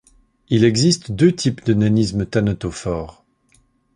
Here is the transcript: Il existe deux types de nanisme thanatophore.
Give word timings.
Il 0.49 0.63
existe 0.63 1.11
deux 1.11 1.31
types 1.31 1.63
de 1.63 1.75
nanisme 1.75 2.25
thanatophore. 2.25 3.23